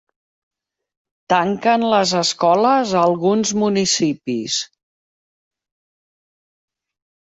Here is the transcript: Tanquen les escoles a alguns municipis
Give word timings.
Tanquen 1.33 1.85
les 1.91 2.15
escoles 2.21 2.95
a 2.97 3.05
alguns 3.11 3.55
municipis 3.67 4.59